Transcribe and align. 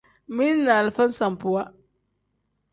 Mili 0.27 0.61
ni 0.63 0.71
alifa 0.71 1.11
sambuwa. 1.11 1.73